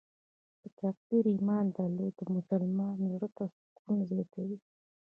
[0.59, 4.57] په تقدیر ایمان درلودل د مسلمان زړه ته سکون زیاتوي.